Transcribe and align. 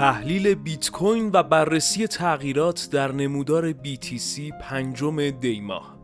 تحلیل 0.00 0.54
بیت 0.54 0.90
کوین 0.90 1.30
و 1.32 1.42
بررسی 1.42 2.06
تغییرات 2.06 2.88
در 2.92 3.12
نمودار 3.12 3.72
BTC 3.72 4.40
پنجم 4.62 5.30
دیماه 5.30 5.99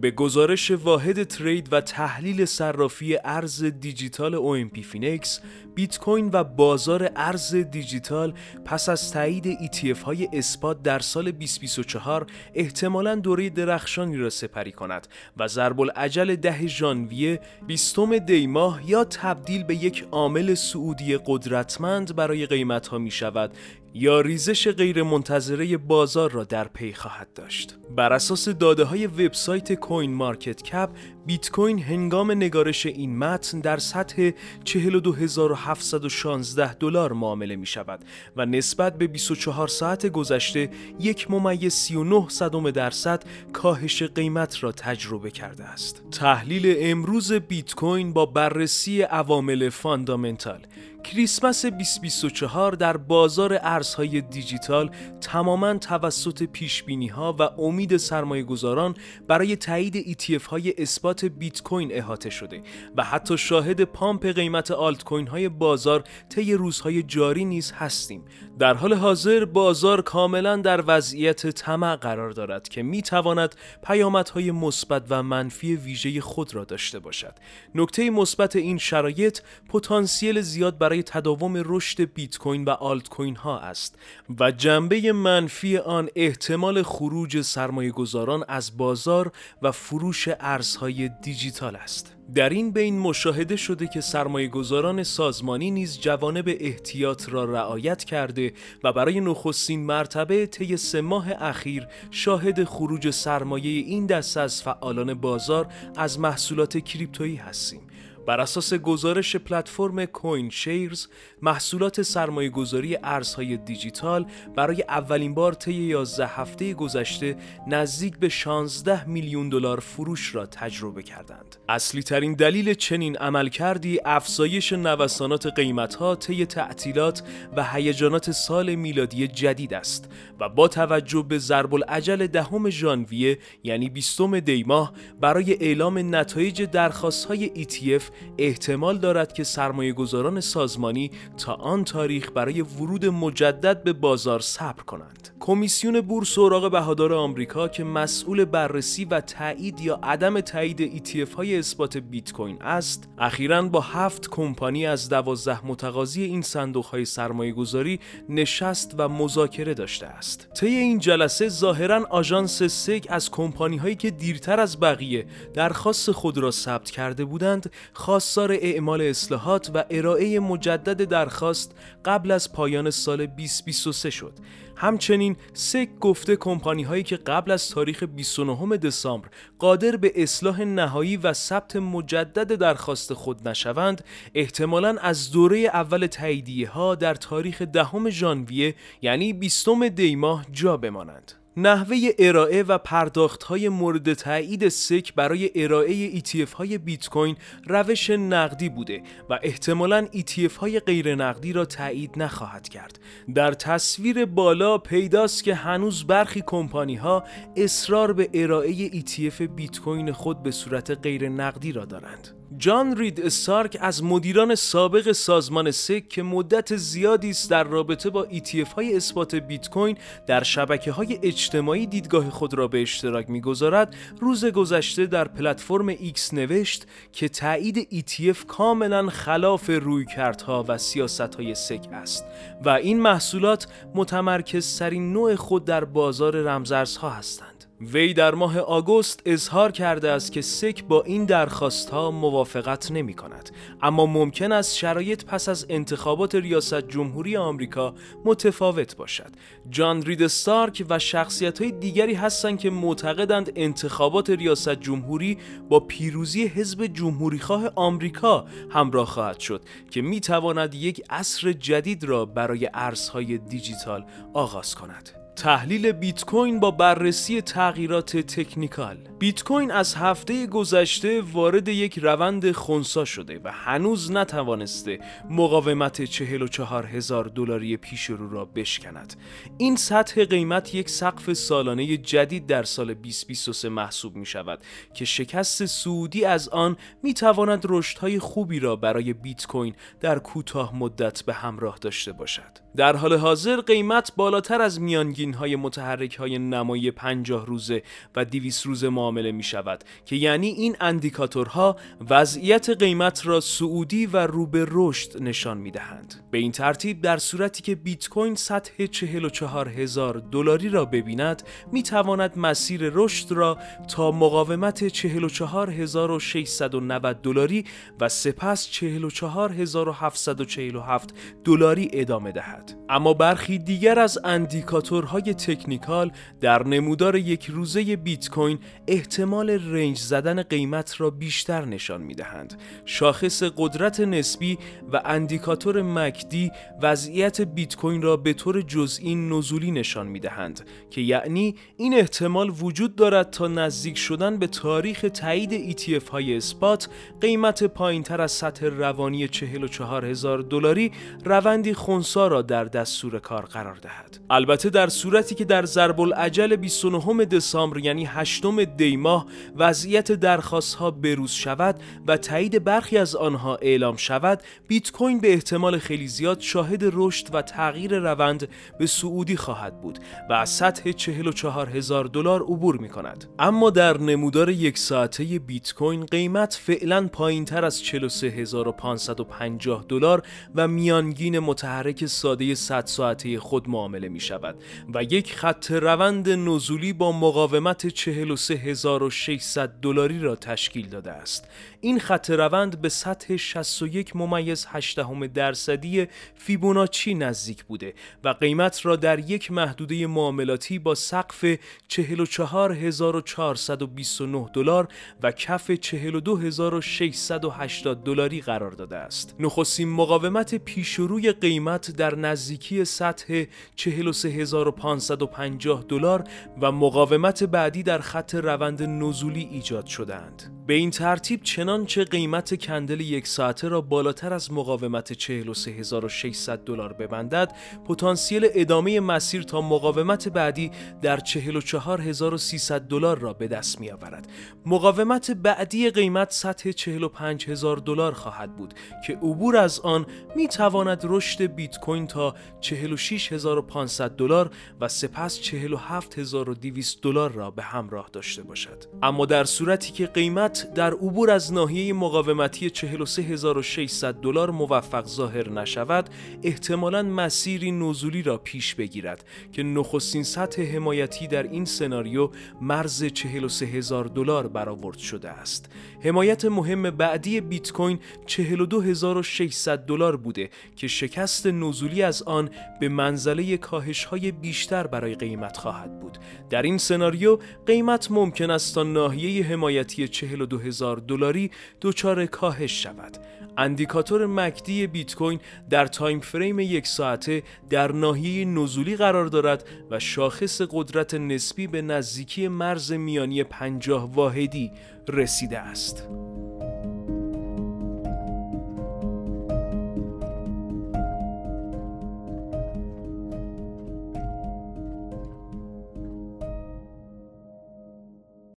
به 0.00 0.10
گزارش 0.10 0.70
واحد 0.70 1.24
trade 1.24 1.72
و 1.72 1.80
تحلیل 1.80 2.44
صرافی 2.44 3.18
ارز 3.24 3.64
دیجیتال 3.64 4.36
OMPFinex 4.36 5.40
بیت 5.74 5.98
کوین 5.98 6.30
و 6.32 6.44
بازار 6.44 7.10
ارز 7.16 7.54
دیجیتال 7.54 8.34
پس 8.64 8.88
از 8.88 9.12
تایید 9.12 9.58
ETF 9.58 9.98
های 9.98 10.28
spot 10.32 10.82
در 10.82 10.98
سال 10.98 11.30
2024 11.30 12.26
احتمالاً 12.54 13.14
دوره 13.14 13.50
درخشانی 13.50 14.16
را 14.16 14.30
سپری 14.30 14.72
کند 14.72 15.08
و 15.36 15.48
ضرب 15.48 15.80
الاجل 15.80 16.36
ده 16.36 16.66
ژانویه 16.66 17.40
20 17.66 17.98
دی 18.26 18.46
ماه 18.46 18.90
یا 18.90 19.04
تبدیل 19.04 19.64
به 19.64 19.74
یک 19.74 20.04
عامل 20.10 20.54
صعودی 20.54 21.18
قدرتمند 21.26 22.16
برای 22.16 22.46
قیمت 22.46 22.88
ها 22.88 22.98
می 22.98 23.10
شود 23.10 23.50
یا 23.94 24.20
ریزش 24.20 24.68
غیرمنتظره 24.68 25.76
بازار 25.76 26.30
را 26.30 26.44
در 26.44 26.68
پی 26.68 26.92
خواهد 26.92 27.28
داشت. 27.34 27.78
بر 27.96 28.12
اساس 28.12 28.48
داده 28.48 28.84
های 28.84 29.06
وبسایت 29.06 29.72
CoinMarketCap 29.72 30.90
بیت 31.26 31.50
کوین 31.50 31.78
هنگام 31.78 32.30
نگارش 32.30 32.86
این 32.86 33.18
متن 33.18 33.60
در 33.60 33.78
سطح 33.78 34.30
42716 34.64 36.74
دلار 36.74 37.12
معامله 37.12 37.56
می 37.56 37.66
شود 37.66 38.04
و 38.36 38.46
نسبت 38.46 38.98
به 38.98 39.06
24 39.06 39.68
ساعت 39.68 40.06
گذشته 40.06 40.70
یک 41.00 41.30
ممیز 41.30 41.72
39 41.72 42.28
صدم 42.28 42.70
درصد 42.70 43.24
کاهش 43.52 44.02
قیمت 44.02 44.64
را 44.64 44.72
تجربه 44.72 45.30
کرده 45.30 45.64
است. 45.64 46.02
تحلیل 46.10 46.76
امروز 46.78 47.32
بیت 47.32 47.74
کوین 47.74 48.12
با 48.12 48.26
بررسی 48.26 49.02
عوامل 49.02 49.68
fundamental 49.68 50.66
کریسمس 51.06 51.66
2024 51.66 52.72
در 52.72 52.96
بازار 52.96 53.58
ارزهای 53.62 54.20
دیجیتال 54.20 54.90
تماما 55.20 55.74
توسط 55.74 56.42
پیش 56.42 56.84
ها 57.12 57.36
و 57.38 57.42
امید 57.42 57.96
سرمایه 57.96 58.42
گذاران 58.42 58.94
برای 59.28 59.56
تایید 59.56 60.18
ETF 60.22 60.42
های 60.42 60.82
اثبات 60.82 61.24
بیت 61.24 61.62
کوین 61.62 61.92
احاطه 61.92 62.30
شده 62.30 62.62
و 62.96 63.04
حتی 63.04 63.38
شاهد 63.38 63.84
پامپ 63.84 64.26
قیمت 64.26 64.70
آلت 64.70 65.04
کوین 65.04 65.26
های 65.26 65.48
بازار 65.48 66.04
طی 66.28 66.54
روزهای 66.54 67.02
جاری 67.02 67.44
نیز 67.44 67.72
هستیم. 67.72 68.24
در 68.58 68.74
حال 68.74 68.94
حاضر 68.94 69.44
بازار 69.44 70.02
کاملا 70.02 70.56
در 70.56 70.84
وضعیت 70.86 71.46
طمع 71.46 71.96
قرار 71.96 72.30
دارد 72.30 72.68
که 72.68 72.82
می 72.82 73.02
تواند 73.02 73.54
پیامدهای 73.86 74.50
مثبت 74.50 75.02
و 75.10 75.22
منفی 75.22 75.76
ویژه 75.76 76.20
خود 76.20 76.54
را 76.54 76.64
داشته 76.64 76.98
باشد. 76.98 77.34
نکته 77.74 78.10
مثبت 78.10 78.56
این 78.56 78.78
شرایط 78.78 79.40
پتانسیل 79.68 80.40
زیاد 80.40 80.78
برای 80.78 80.95
تداوم 81.02 81.62
رشد 81.64 82.14
بیت 82.14 82.38
کوین 82.38 82.64
و 82.64 82.70
آلت 82.70 83.08
کوین 83.08 83.36
ها 83.36 83.58
است 83.58 83.98
و 84.40 84.50
جنبه 84.50 85.12
منفی 85.12 85.78
آن 85.78 86.08
احتمال 86.16 86.82
خروج 86.82 87.40
سرمایه 87.40 87.90
گذاران 87.90 88.44
از 88.48 88.76
بازار 88.76 89.32
و 89.62 89.72
فروش 89.72 90.28
ارزهای 90.40 91.10
دیجیتال 91.22 91.76
است. 91.76 92.16
در 92.34 92.48
این 92.48 92.70
بین 92.70 92.98
مشاهده 92.98 93.56
شده 93.56 93.86
که 93.86 94.00
سرمایه 94.00 94.48
گذاران 94.48 95.02
سازمانی 95.02 95.70
نیز 95.70 96.00
جوانب 96.00 96.56
احتیاط 96.60 97.28
را 97.28 97.44
رعایت 97.44 98.04
کرده 98.04 98.52
و 98.84 98.92
برای 98.92 99.20
نخستین 99.20 99.86
مرتبه 99.86 100.46
طی 100.46 100.76
سه 100.76 101.00
ماه 101.00 101.30
اخیر 101.30 101.86
شاهد 102.10 102.64
خروج 102.64 103.10
سرمایه 103.10 103.70
این 103.70 104.06
دست 104.06 104.36
از 104.36 104.62
فعالان 104.62 105.14
بازار 105.14 105.66
از 105.96 106.20
محصولات 106.20 106.78
کریپتویی 106.78 107.36
هستیم. 107.36 107.80
بر 108.26 108.40
اساس 108.40 108.74
گزارش 108.74 109.36
پلتفرم 109.36 110.04
کوین 110.04 110.50
شیرز 110.50 111.06
محصولات 111.42 112.02
سرمایه 112.02 112.50
گذاری 112.50 112.98
ارزهای 113.04 113.56
دیجیتال 113.56 114.26
برای 114.56 114.84
اولین 114.88 115.34
بار 115.34 115.52
طی 115.52 115.72
11 115.72 116.26
هفته 116.26 116.74
گذشته 116.74 117.36
نزدیک 117.66 118.18
به 118.18 118.28
16 118.28 119.08
میلیون 119.08 119.48
دلار 119.48 119.80
فروش 119.80 120.34
را 120.34 120.46
تجربه 120.46 121.02
کردند. 121.02 121.56
اصلی 121.68 122.02
ترین 122.02 122.34
دلیل 122.34 122.74
چنین 122.74 123.16
عملکردی 123.16 124.00
افزایش 124.04 124.72
نوسانات 124.72 125.46
قیمتها 125.46 126.14
طی 126.14 126.46
تعطیلات 126.46 127.22
و 127.56 127.64
هیجانات 127.64 128.30
سال 128.30 128.74
میلادی 128.74 129.28
جدید 129.28 129.74
است 129.74 130.10
و 130.40 130.48
با 130.48 130.68
توجه 130.68 131.24
به 131.28 131.38
ضرب 131.38 131.74
العجل 131.74 132.26
دهم 132.26 132.70
ژانویه 132.70 133.38
یعنی 133.64 133.88
20 133.88 134.20
دی 134.34 134.64
ماه 134.64 134.92
برای 135.20 135.56
اعلام 135.60 136.14
نتایج 136.14 136.62
درخواست 136.62 137.24
های 137.24 137.50
ETF 137.64 138.02
احتمال 138.38 138.98
دارد 138.98 139.32
که 139.32 139.44
سرمایه 139.44 139.92
گذاران 139.92 140.40
سازمانی 140.40 141.10
تا 141.36 141.54
آن 141.54 141.84
تاریخ 141.84 142.30
برای 142.34 142.60
ورود 142.60 143.06
مجدد 143.06 143.82
به 143.82 143.92
بازار 143.92 144.40
صبر 144.40 144.82
کنند. 144.82 145.28
کمیسیون 145.40 146.00
بورس 146.00 146.38
اوراق 146.38 146.70
بهادار 146.72 147.14
آمریکا 147.14 147.68
که 147.68 147.84
مسئول 147.84 148.44
بررسی 148.44 149.04
و 149.04 149.20
تایید 149.20 149.80
یا 149.80 150.00
عدم 150.02 150.40
تایید 150.40 151.06
ETF 151.06 151.34
های 151.34 151.58
اثبات 151.58 151.96
بیت 151.96 152.32
کوین 152.32 152.62
است، 152.62 153.08
اخیرا 153.18 153.62
با 153.62 153.80
هفت 153.80 154.28
کمپانی 154.30 154.86
از 154.86 155.08
دوازده 155.08 155.66
متقاضی 155.66 156.22
این 156.22 156.42
صندوق 156.42 156.84
های 156.84 157.04
سرمایه 157.04 157.52
گذاری 157.52 158.00
نشست 158.28 158.94
و 158.98 159.08
مذاکره 159.08 159.74
داشته 159.74 160.06
است. 160.06 160.48
طی 160.54 160.66
این 160.66 160.98
جلسه 160.98 161.48
ظاهرا 161.48 162.06
آژانس 162.10 162.62
سگ 162.62 163.06
از 163.08 163.30
کمپانی 163.30 163.76
هایی 163.76 163.94
که 163.94 164.10
دیرتر 164.10 164.60
از 164.60 164.80
بقیه 164.80 165.26
درخواست 165.54 166.10
خود 166.10 166.38
را 166.38 166.50
ثبت 166.50 166.90
کرده 166.90 167.24
بودند، 167.24 167.72
خواستار 168.06 168.52
اعمال 168.52 169.02
اصلاحات 169.02 169.70
و 169.74 169.84
ارائه 169.90 170.40
مجدد 170.40 171.02
درخواست 171.02 171.74
قبل 172.04 172.30
از 172.30 172.52
پایان 172.52 172.90
سال 172.90 173.26
2023 173.26 174.10
شد. 174.10 174.32
همچنین 174.76 175.36
سک 175.52 175.88
گفته 176.00 176.36
کمپانی 176.36 176.82
هایی 176.82 177.02
که 177.02 177.16
قبل 177.16 177.50
از 177.50 177.70
تاریخ 177.70 178.02
29 178.02 178.76
دسامبر 178.76 179.28
قادر 179.58 179.96
به 179.96 180.12
اصلاح 180.14 180.62
نهایی 180.62 181.16
و 181.16 181.32
ثبت 181.32 181.76
مجدد 181.76 182.52
درخواست 182.52 183.12
خود 183.12 183.48
نشوند 183.48 184.04
احتمالا 184.34 184.96
از 185.00 185.30
دوره 185.30 185.58
اول 185.58 186.06
تاییدیه 186.06 186.68
ها 186.68 186.94
در 186.94 187.14
تاریخ 187.14 187.62
دهم 187.62 188.10
ژانویه 188.10 188.74
یعنی 189.02 189.32
20 189.32 189.68
دی 189.68 190.16
ماه 190.16 190.46
جا 190.52 190.76
بمانند. 190.76 191.45
نحوه 191.58 191.96
ارائه 192.18 192.62
و 192.62 192.78
پرداخت 192.78 193.42
های 193.42 193.68
مورد 193.68 194.14
تایید 194.14 194.68
سک 194.68 195.14
برای 195.14 195.50
ارائه 195.54 196.20
ETF 196.20 196.52
های 196.52 196.78
بیت 196.78 197.08
کوین 197.08 197.36
روش 197.66 198.10
نقدی 198.10 198.68
بوده 198.68 199.02
و 199.30 199.38
احتمالاً 199.42 200.06
ETF 200.14 200.52
های 200.52 200.80
غیر 200.80 201.14
نقدی 201.14 201.52
را 201.52 201.64
تایید 201.64 202.10
نخواهد 202.16 202.68
کرد. 202.68 202.98
در 203.34 203.52
تصویر 203.52 204.24
بالا 204.24 204.78
پیداست 204.78 205.44
که 205.44 205.54
هنوز 205.54 206.04
برخی 206.04 206.42
کمپانی 206.46 206.96
ها 206.96 207.24
اصرار 207.56 208.12
به 208.12 208.30
ارائه 208.34 208.90
ETF 208.90 209.42
بیت 209.42 209.80
کوین 209.80 210.12
خود 210.12 210.42
به 210.42 210.50
صورت 210.50 210.90
غیر 210.90 211.28
نقدی 211.28 211.72
را 211.72 211.84
دارند. 211.84 212.28
جان 212.58 212.96
رید 212.96 213.20
استارک 213.20 213.78
از 213.80 214.04
مدیران 214.04 214.54
سابق 214.54 215.12
سازمان 215.12 215.70
سک 215.70 216.08
که 216.08 216.22
مدت 216.22 216.76
زیادی 216.76 217.30
است 217.30 217.50
در 217.50 217.64
رابطه 217.64 218.10
با 218.10 218.26
ETF 218.26 218.68
های 218.74 218.96
اثبات 218.96 219.34
بیت 219.34 219.68
کوین 219.70 219.96
در 220.26 220.42
شبکه 220.42 220.92
های 220.92 221.18
اجتماعی 221.22 221.86
دیدگاه 221.86 222.30
خود 222.30 222.54
را 222.54 222.68
به 222.68 222.82
اشتراک 222.82 223.30
می‌گذارد 223.30 223.94
روز 224.20 224.44
گذشته 224.44 225.06
در 225.06 225.28
پلتفرم 225.28 225.88
ایکس 225.88 226.34
نوشت 226.34 226.86
که 227.12 227.28
تایید 227.28 227.88
ETF 227.92 228.44
کاملا 228.46 229.10
خلاف 229.10 229.70
رویکردها 229.70 230.64
و 230.68 230.78
سیاست 230.78 231.34
های 231.34 231.54
SEC 231.54 231.88
است 231.92 232.24
و 232.64 232.68
این 232.68 233.00
محصولات 233.00 233.66
متمرکز 233.94 234.64
اسپات‌ترین 234.64 235.12
نوع 235.12 235.34
خود 235.34 235.64
در 235.64 235.84
بازار 235.84 236.36
رمزارزها 236.42 237.10
هستند. 237.10 237.55
وی 237.80 238.14
در 238.14 238.34
ماه 238.34 238.58
آگوست 238.58 239.22
اظهار 239.26 239.72
کرده 239.72 240.10
است 240.10 240.32
که 240.32 240.42
SEC 240.42 240.84
با 240.84 241.02
این 241.02 241.24
درخواست 241.24 241.90
ها 241.90 242.10
موافقت 242.10 242.90
نمی 242.90 243.14
کند 243.14 243.50
اما 243.82 244.06
ممکن 244.06 244.52
است 244.52 244.76
شرایط 244.76 245.24
پس 245.24 245.48
از 245.48 245.66
انتخابات 245.68 246.34
ریاست 246.34 246.88
جمهوری 246.88 247.36
آمریکا 247.36 247.94
متفاوت 248.24 248.96
باشد. 248.96 249.30
جان 249.70 250.02
رید 250.02 250.26
ستارک 250.26 250.86
و 250.88 250.98
شخصیت 250.98 251.62
های 251.62 251.72
دیگری 251.72 252.14
هستند 252.14 252.58
که 252.58 252.70
معتقدند 252.70 253.52
انتخابات 253.56 254.30
ریاست 254.30 254.74
جمهوری 254.74 255.38
با 255.68 255.80
پیروزی 255.80 256.46
حزب 256.46 256.86
جمهوریخواه 256.86 257.70
آمریکا 257.74 258.46
همراه 258.70 259.06
خواهد 259.06 259.40
شد 259.40 259.62
که 259.90 260.02
می 260.02 260.20
تواند 260.20 260.74
یک 260.74 261.02
عصر 261.10 261.52
جدید 261.52 262.04
را 262.04 262.24
برای 262.24 262.70
ارزهای 262.74 263.38
دیجیتال 263.38 264.04
آغاز 264.34 264.74
کند. 264.74 265.25
تحلیل 265.36 265.92
بیت 265.92 266.24
کوین 266.24 266.60
با 266.60 266.70
بررسی 266.70 267.40
تغییرات 267.40 268.16
تکنیکال. 268.16 268.96
بیت 269.18 269.42
کوین 269.44 269.70
از 269.70 269.94
هفته 269.94 270.46
گذشته 270.46 271.22
وارد 271.32 271.68
یک 271.68 271.98
روند 271.98 272.52
خونسا 272.52 273.04
شده 273.04 273.40
و 273.44 273.52
هنوز 273.52 274.10
نتوانسته 274.10 274.98
مقاومت 275.30 276.04
44 276.04 276.86
هزار 276.86 277.24
دلاری 277.24 277.76
پیش 277.76 278.04
رو 278.04 278.30
را 278.30 278.44
بشکند. 278.44 279.14
این 279.58 279.76
سطح 279.76 280.24
قیمت 280.24 280.74
یک 280.74 280.90
سقف 280.90 281.32
سالانه 281.32 281.96
جدید 281.96 282.46
در 282.46 282.62
سال 282.62 282.94
2023 282.94 283.68
محسوب 283.68 284.16
می 284.16 284.26
شود 284.26 284.58
که 284.94 285.04
شکست 285.04 285.66
سعودی 285.66 286.24
از 286.24 286.48
آن 286.48 286.76
می 287.02 287.14
تواند 287.14 287.66
رشدهای 287.68 288.18
خوبی 288.18 288.60
را 288.60 288.76
برای 288.76 289.12
بیت 289.12 289.46
کوین 289.46 289.74
در 290.00 290.18
کوتاه 290.18 290.76
مدت 290.76 291.22
به 291.22 291.32
همراه 291.32 291.78
داشته 291.80 292.12
باشد. 292.12 292.65
در 292.76 292.96
حال 292.96 293.14
حاضر 293.14 293.60
قیمت 293.60 294.12
بالاتر 294.16 294.62
از 294.62 294.80
میانگین 294.80 295.34
های 295.34 295.56
متحرک 295.56 296.16
های 296.16 296.38
نمایی 296.38 296.90
50 296.90 297.46
روزه 297.46 297.82
و 298.16 298.24
200 298.24 298.66
روزه 298.66 298.88
معامله 298.88 299.32
می 299.32 299.42
شود 299.42 299.84
که 300.04 300.16
یعنی 300.16 300.46
این 300.46 300.76
اندیکاتورها 300.80 301.76
وضعیت 302.10 302.70
قیمت 302.70 303.26
را 303.26 303.40
سعودی 303.40 304.06
و 304.06 304.16
رو 304.16 304.46
به 304.46 304.66
رشد 304.70 305.22
نشان 305.22 305.58
می 305.58 305.70
دهند. 305.70 306.14
به 306.30 306.38
این 306.38 306.52
ترتیب 306.52 307.00
در 307.00 307.18
صورتی 307.18 307.62
که 307.62 307.74
بیت 307.74 308.08
کوین 308.08 308.34
سطح 308.34 308.86
44 308.86 309.68
هزار 309.68 310.22
دلاری 310.32 310.68
را 310.68 310.84
ببیند 310.84 311.42
می 311.72 311.82
تواند 311.82 312.38
مسیر 312.38 312.90
رشد 312.94 313.32
را 313.32 313.58
تا 313.88 314.10
مقاومت 314.10 314.88
44690 314.88 317.22
دلاری 317.22 317.64
و 318.00 318.08
سپس 318.08 318.70
44747 318.70 321.14
دلاری 321.44 321.90
ادامه 321.92 322.32
دهد 322.32 322.65
اما 322.88 323.14
برخی 323.14 323.58
دیگر 323.58 323.98
از 323.98 324.18
اندیکاتورهای 324.24 325.34
تکنیکال 325.34 326.10
در 326.40 326.66
نمودار 326.66 327.16
یک 327.16 327.44
روزه 327.44 327.96
بیت 327.96 328.28
کوین 328.28 328.58
احتمال 328.88 329.50
رنج 329.50 329.98
زدن 329.98 330.42
قیمت 330.42 331.00
را 331.00 331.10
بیشتر 331.10 331.64
نشان 331.64 332.02
می 332.02 332.14
دهند 332.14 332.60
شاخص 332.84 333.42
قدرت 333.42 334.00
نسبی 334.00 334.58
و 334.92 335.02
اندیکاتور 335.04 335.82
مکدی 335.82 336.50
وضعیت 336.82 337.40
بیت 337.40 337.76
کوین 337.76 338.02
را 338.02 338.16
به 338.16 338.32
طور 338.32 338.62
جزئی 338.62 339.14
نزولی 339.14 339.70
نشان 339.70 340.06
می 340.06 340.20
دهند 340.20 340.60
که 340.90 341.00
یعنی 341.00 341.54
این 341.76 341.94
احتمال 341.94 342.52
وجود 342.60 342.96
دارد 342.96 343.30
تا 343.30 343.48
نزدیک 343.48 343.98
شدن 343.98 344.38
به 344.38 344.46
تاریخ 344.46 345.06
تایید 345.14 345.78
ETF 345.78 346.08
های 346.10 346.36
اسپات 346.36 346.88
قیمت 347.20 347.64
پایین 347.64 348.02
تر 348.02 348.20
از 348.20 348.32
سطح 348.32 348.66
روانی 348.66 349.28
44 349.28 350.04
هزار 350.04 350.38
دلاری 350.38 350.92
روندی 351.24 351.74
خونسا 351.74 352.26
را 352.26 352.42
در 352.42 352.55
دستور 352.64 353.18
کار 353.18 353.44
قرار 353.44 353.76
دهد. 353.76 354.18
البته 354.30 354.70
در 354.70 354.88
صورتی 354.88 355.34
که 355.34 355.44
در 355.44 355.64
ضرب 355.64 356.00
العجل 356.00 356.56
29 356.56 357.24
دسامبر 357.24 357.78
یعنی 357.78 358.04
8 358.04 358.46
دی 358.76 358.96
ماه 358.96 359.26
وضعیت 359.56 360.12
درخواست 360.12 360.74
ها 360.74 360.90
بروز 360.90 361.30
شود 361.30 361.80
و 362.06 362.16
تایید 362.16 362.64
برخی 362.64 362.98
از 362.98 363.16
آنها 363.16 363.56
اعلام 363.56 363.96
شود 363.96 364.42
بیت 364.68 364.92
کوین 364.92 365.20
به 365.20 365.32
احتمال 365.32 365.78
خیلی 365.78 366.08
زیاد 366.08 366.40
شاهد 366.40 366.82
رشد 366.92 367.34
و 367.34 367.42
تغییر 367.42 367.98
روند 367.98 368.48
به 368.78 368.86
سعودی 368.86 369.36
خواهد 369.36 369.80
بود 369.80 369.98
و 370.30 370.32
از 370.32 370.50
سطح 370.50 370.92
44 370.92 371.68
هزار 371.68 372.04
دلار 372.04 372.42
عبور 372.42 372.76
می 372.76 372.88
کند 372.88 373.24
اما 373.38 373.70
در 373.70 373.98
نمودار 373.98 374.50
یک 374.50 374.78
ساعته 374.78 375.24
بیت 375.24 375.74
کوین 375.74 376.06
قیمت 376.06 376.60
فعلا 376.62 377.08
پایین 377.12 377.44
تر 377.44 377.64
از 377.64 377.82
43550 377.82 379.84
دلار 379.88 380.22
و 380.54 380.68
میانگین 380.68 381.38
متحرک 381.38 382.06
ساده 382.06 382.45
100 382.54 382.86
ساعته 382.86 383.40
خود 383.40 383.68
معامله 383.68 384.08
می 384.08 384.20
شود 384.20 384.62
و 384.94 385.02
یک 385.02 385.34
خط 385.34 385.70
روند 385.70 386.28
نزولی 386.28 386.92
با 386.92 387.12
مقاومت 387.12 387.88
43600 387.88 389.68
دلاری 389.68 390.18
را 390.18 390.36
تشکیل 390.36 390.88
داده 390.88 391.10
است 391.10 391.48
این 391.80 392.00
خط 392.00 392.30
روند 392.30 392.80
به 392.80 392.88
سطح 392.88 393.36
61 393.36 394.16
ممیز 394.16 394.66
8 394.68 395.00
درصدی 395.34 396.06
فیبوناچی 396.34 397.14
نزدیک 397.14 397.64
بوده 397.64 397.94
و 398.24 398.28
قیمت 398.28 398.86
را 398.86 398.96
در 398.96 399.18
یک 399.18 399.52
محدوده 399.52 400.06
معاملاتی 400.06 400.78
با 400.78 400.94
سقف 400.94 401.44
44429 401.88 404.50
دلار 404.52 404.88
و 405.22 405.32
کف 405.32 405.70
42680 405.70 408.04
دلاری 408.04 408.40
قرار 408.40 408.70
داده 408.70 408.96
است. 408.96 409.36
نخستین 409.40 409.88
مقاومت 409.88 410.54
پیشروی 410.54 411.32
قیمت 411.32 411.90
در 411.90 412.14
نزدیکی 412.26 412.84
سطح 412.84 413.44
43550 413.76 415.84
دلار 415.88 416.24
و 416.60 416.72
مقاومت 416.72 417.44
بعدی 417.44 417.82
در 417.82 417.98
خط 417.98 418.34
روند 418.34 418.82
نزولی 418.82 419.48
ایجاد 419.52 419.86
شدند. 419.86 420.56
به 420.66 420.74
این 420.74 420.90
ترتیب 420.90 421.42
چنانچه 421.42 422.04
قیمت 422.04 422.54
کندل 422.54 423.00
یک 423.00 423.26
ساعته 423.26 423.68
را 423.68 423.80
بالاتر 423.80 424.32
از 424.32 424.52
مقاومت 424.52 425.12
43600 425.12 426.58
دلار 426.58 426.92
ببندد 426.92 427.52
پتانسیل 427.88 428.48
ادامه 428.54 429.00
مسیر 429.00 429.42
تا 429.42 429.60
مقاومت 429.60 430.28
بعدی 430.28 430.70
در 431.02 431.16
44300 431.16 432.80
دلار 432.80 433.18
را 433.18 433.32
به 433.32 433.48
دست 433.48 433.80
می 433.80 433.90
آورد 433.90 434.28
مقاومت 434.66 435.30
بعدی 435.30 435.90
قیمت 435.90 436.32
سطح 436.32 436.70
45000 436.70 437.76
دلار 437.76 438.12
خواهد 438.12 438.56
بود 438.56 438.74
که 439.06 439.12
عبور 439.12 439.56
از 439.56 439.80
آن 439.80 440.06
می 440.36 440.48
تواند 440.48 441.00
رشد 441.04 441.42
بیت 441.42 441.78
کوین 441.78 442.06
تا 442.16 442.34
46500 442.60 444.10
دلار 444.10 444.50
و 444.80 444.88
سپس 444.88 445.40
47200 445.40 447.02
دلار 447.02 447.32
را 447.32 447.50
به 447.50 447.62
همراه 447.62 448.08
داشته 448.12 448.42
باشد. 448.42 448.84
اما 449.02 449.26
در 449.26 449.44
صورتی 449.44 449.92
که 449.92 450.06
قیمت 450.06 450.74
در 450.74 450.92
عبور 450.92 451.30
از 451.30 451.52
ناحیه 451.52 451.92
مقاومتی 451.92 452.70
43600 452.70 454.14
دلار 454.14 454.50
موفق 454.50 455.06
ظاهر 455.06 455.48
نشود 455.48 456.10
احتمالا 456.42 457.02
مسیری 457.02 457.72
نزولی 457.72 458.22
را 458.22 458.38
پیش 458.38 458.74
بگیرد 458.74 459.24
که 459.52 459.62
نخستین 459.62 460.22
سطح 460.22 460.62
حمایتی 460.62 461.26
در 461.26 461.42
این 461.42 461.64
سناریو 461.64 462.30
مرز 462.60 463.04
43000 463.04 464.04
دلار 464.04 464.46
برآورد 464.46 464.98
شده 464.98 465.30
است. 465.30 465.68
حمایت 466.00 466.44
مهم 466.44 466.90
بعدی 466.90 467.40
بیت 467.40 467.72
کوین 467.72 467.98
42600 468.26 469.78
دلار 469.78 470.16
بوده 470.16 470.50
که 470.76 470.88
شکست 470.88 471.46
نزولی 471.46 472.02
از 472.06 472.22
آن 472.22 472.50
به 472.80 472.88
منزله 472.88 473.56
کاهش 473.56 474.04
های 474.04 474.32
بیشتر 474.32 474.86
برای 474.86 475.14
قیمت 475.14 475.56
خواهد 475.56 476.00
بود 476.00 476.18
در 476.50 476.62
این 476.62 476.78
سناریو 476.78 477.38
قیمت 477.66 478.10
ممکن 478.10 478.50
است 478.50 478.74
تا 478.74 478.82
ناحیه 478.82 479.46
حمایتی 479.46 480.08
42000 480.08 480.96
دلاری 480.96 481.50
دچار 481.80 482.26
کاهش 482.26 482.82
شود 482.82 483.16
اندیکاتور 483.56 484.26
MACD 484.26 484.86
بیت 484.86 485.14
کوین 485.14 485.40
در 485.70 485.86
تایم 485.86 486.20
فریم 486.20 486.60
یک 486.60 486.86
ساعته 486.86 487.42
در 487.70 487.92
ناحیه 487.92 488.44
نزولی 488.44 488.96
قرار 488.96 489.26
دارد 489.26 489.64
و 489.90 489.98
شاخص 489.98 490.60
قدرت 490.70 491.14
نسبی 491.14 491.66
به 491.66 491.82
نزدیکی 491.82 492.48
مرز 492.48 492.92
میانی 492.92 493.44
50 493.44 494.10
واحدی 494.14 494.72
رسیده 495.08 495.58
است. 495.58 496.25